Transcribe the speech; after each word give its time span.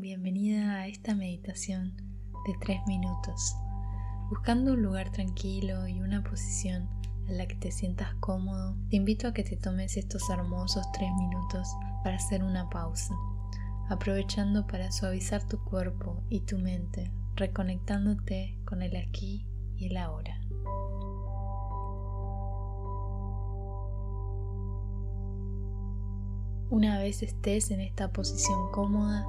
bienvenida 0.00 0.74
a 0.74 0.86
esta 0.86 1.14
meditación 1.14 1.96
de 2.46 2.54
tres 2.60 2.80
minutos. 2.86 3.56
Buscando 4.30 4.74
un 4.74 4.82
lugar 4.82 5.10
tranquilo 5.10 5.88
y 5.88 6.00
una 6.00 6.22
posición 6.22 6.88
en 7.26 7.36
la 7.36 7.46
que 7.48 7.56
te 7.56 7.72
sientas 7.72 8.14
cómodo, 8.20 8.76
te 8.90 8.96
invito 8.96 9.26
a 9.26 9.34
que 9.34 9.42
te 9.42 9.56
tomes 9.56 9.96
estos 9.96 10.30
hermosos 10.30 10.86
tres 10.92 11.10
minutos 11.18 11.68
para 12.04 12.16
hacer 12.16 12.44
una 12.44 12.70
pausa, 12.70 13.12
aprovechando 13.88 14.68
para 14.68 14.92
suavizar 14.92 15.42
tu 15.48 15.58
cuerpo 15.64 16.22
y 16.28 16.40
tu 16.42 16.58
mente, 16.58 17.10
reconectándote 17.34 18.56
con 18.64 18.82
el 18.82 18.94
aquí 18.96 19.46
y 19.76 19.86
el 19.86 19.96
ahora. 19.96 20.40
Una 26.70 26.98
vez 26.98 27.22
estés 27.22 27.72
en 27.72 27.80
esta 27.80 28.12
posición 28.12 28.70
cómoda, 28.70 29.26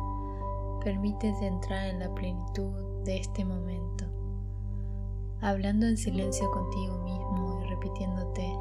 permítete 0.84 1.48
entrar 1.48 1.88
en 1.88 2.00
la 2.00 2.14
plenitud 2.14 3.04
de 3.04 3.18
este 3.18 3.44
momento, 3.46 4.06
hablando 5.42 5.86
en 5.86 5.98
silencio 5.98 6.50
contigo 6.52 6.98
mismo 7.04 7.62
y 7.62 7.70
repitiéndote, 7.70 8.58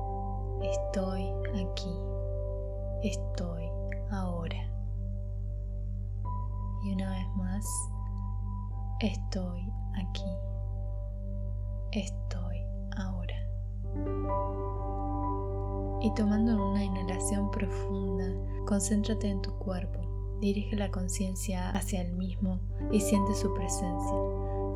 estoy 0.63 1.25
aquí, 1.55 1.95
estoy 3.03 3.65
ahora. 4.11 4.57
Y 6.85 6.93
una 6.93 7.11
vez 7.11 7.29
más, 7.37 7.67
estoy 9.01 9.73
aquí, 9.95 10.31
estoy 11.93 12.59
ahora. 12.97 13.37
Y 16.01 16.15
tomando 16.15 16.71
una 16.71 16.85
inhalación 16.85 17.51
profunda, 17.51 18.25
concéntrate 18.67 19.29
en 19.29 19.43
tu 19.43 19.53
cuerpo. 19.59 20.08
Dirige 20.41 20.77
la 20.77 20.91
conciencia 20.91 21.71
hacia 21.71 22.01
el 22.03 22.13
mismo 22.13 22.61
y 22.93 23.01
siente 23.01 23.35
su 23.35 23.53
presencia. 23.55 24.17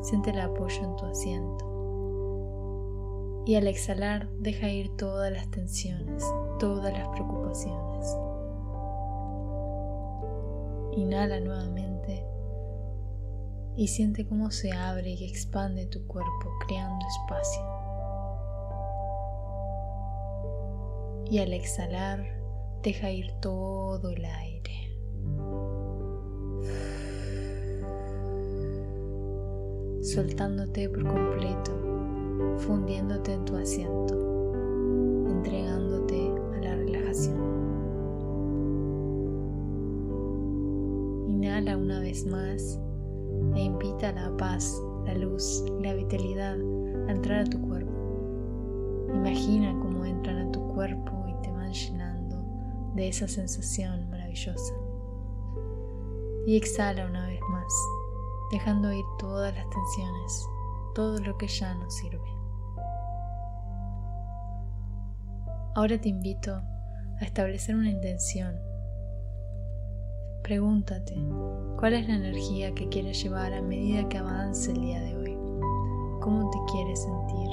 Siente 0.01 0.31
el 0.31 0.41
apoyo 0.41 0.83
en 0.83 0.95
tu 0.95 1.05
asiento. 1.05 1.69
Y 3.45 3.55
al 3.55 3.67
exhalar, 3.67 4.29
deja 4.39 4.69
ir 4.69 4.95
todas 4.97 5.31
las 5.31 5.49
tensiones, 5.51 6.23
todas 6.59 6.91
las 6.93 7.07
preocupaciones. 7.09 8.17
Inhala 10.95 11.39
nuevamente 11.39 12.25
y 13.75 13.87
siente 13.87 14.25
cómo 14.27 14.51
se 14.51 14.71
abre 14.71 15.09
y 15.11 15.25
expande 15.25 15.87
tu 15.87 16.05
cuerpo, 16.05 16.51
creando 16.67 17.05
espacio. 17.07 17.73
y 21.33 21.39
al 21.39 21.51
exhalar 21.51 22.23
deja 22.83 23.09
ir 23.09 23.31
todo 23.41 24.11
el 24.11 24.23
aire. 24.23 24.82
Soltándote 30.13 30.89
por 30.89 31.03
completo, 31.07 31.71
fundiéndote 32.59 33.33
en 33.33 33.45
tu 33.45 33.55
asiento, 33.55 34.13
entregándote 35.27 36.31
a 36.53 36.57
la 36.61 36.75
relajación. 36.75 37.37
Inhala 41.29 41.77
una 41.77 41.99
vez 41.99 42.27
más 42.27 42.79
e 43.55 43.63
invita 43.63 44.11
la 44.11 44.37
paz, 44.37 44.79
la 45.05 45.15
luz 45.15 45.65
y 45.79 45.83
la 45.83 45.95
vitalidad 45.95 46.57
a 47.07 47.11
entrar 47.11 47.39
a 47.39 47.49
tu 47.49 47.59
cuerpo. 47.61 47.91
Imagina 49.15 49.75
cómo 49.81 50.05
entran 50.05 50.47
a 50.47 50.51
tu 50.51 50.61
cuerpo 50.73 51.23
llenando 51.73 52.37
de 52.93 53.07
esa 53.07 53.27
sensación 53.27 54.09
maravillosa. 54.09 54.73
Y 56.45 56.55
exhala 56.57 57.05
una 57.07 57.27
vez 57.27 57.39
más, 57.49 57.73
dejando 58.53 58.93
ir 58.93 59.03
todas 59.17 59.53
las 59.55 59.67
tensiones, 59.69 60.47
todo 60.93 61.17
lo 61.19 61.35
que 61.37 61.47
ya 61.47 61.73
no 61.73 61.89
sirve. 61.89 62.29
Ahora 65.75 65.99
te 65.99 66.09
invito 66.09 66.53
a 66.53 67.25
establecer 67.25 67.75
una 67.75 67.89
intención. 67.89 68.55
Pregúntate, 70.43 71.15
¿cuál 71.79 71.93
es 71.93 72.07
la 72.07 72.15
energía 72.15 72.73
que 72.75 72.89
quieres 72.89 73.23
llevar 73.23 73.53
a 73.53 73.61
medida 73.61 74.07
que 74.07 74.19
avance 74.19 74.71
el 74.71 74.81
día 74.81 75.01
de 75.01 75.15
hoy? 75.15 75.37
¿Cómo 76.21 76.49
te 76.51 76.59
quieres 76.71 77.01
sentir? 77.01 77.49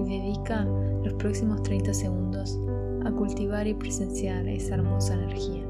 y 0.00 0.04
dedica 0.04 0.64
los 1.04 1.12
próximos 1.14 1.62
30 1.62 1.92
segundos 1.92 2.58
a 3.04 3.10
cultivar 3.10 3.66
y 3.66 3.74
presenciar 3.74 4.48
esa 4.48 4.74
hermosa 4.74 5.14
energía. 5.14 5.66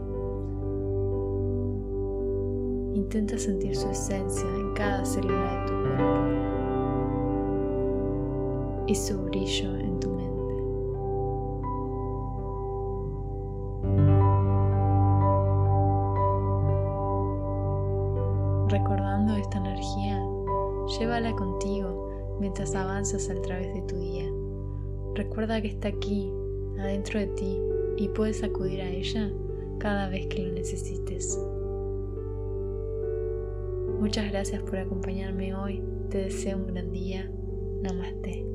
Intenta 2.95 3.39
sentir 3.39 3.77
su 3.77 3.89
esencia 3.89 4.49
en 4.57 4.75
cada 4.75 5.05
célula 5.05 5.53
de 5.53 5.67
tu 5.67 5.75
cuerpo 5.83 6.41
y 8.87 8.95
su 8.95 9.23
brillo 9.23 9.77
en 9.77 10.01
tu 10.01 10.11
mente. 10.11 10.31
Recordando 18.69 19.37
esta 19.37 19.59
energía, 19.59 20.21
llévala 20.99 21.33
contigo 21.37 22.37
mientras 22.41 22.75
avanzas 22.75 23.31
a 23.31 23.41
través 23.43 23.73
de 23.73 23.83
tu 23.83 23.97
día. 23.97 24.29
Recuerda 25.15 25.63
que 25.63 25.69
está 25.69 25.89
aquí, 25.89 26.33
adentro 26.79 27.21
de 27.21 27.27
ti, 27.29 27.59
y 27.99 28.09
puedes 28.09 28.43
acudir 28.43 28.81
a 28.81 28.89
ella 28.89 29.31
cada 29.79 30.09
vez 30.09 30.27
que 30.27 30.43
lo 30.43 30.53
necesites. 30.53 31.39
Muchas 34.01 34.31
gracias 34.31 34.63
por 34.63 34.79
acompañarme 34.79 35.55
hoy. 35.55 35.83
Te 36.09 36.19
deseo 36.19 36.57
un 36.57 36.69
gran 36.69 36.91
día. 36.91 37.31
Namaste. 37.83 38.47